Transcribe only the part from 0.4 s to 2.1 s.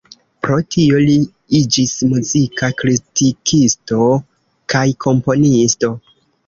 Pro tio li iĝis